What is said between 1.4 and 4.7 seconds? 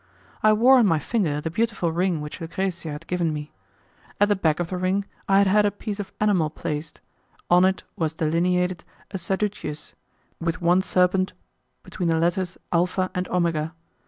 the beautiful ring which Lucrezia had given me. At the back of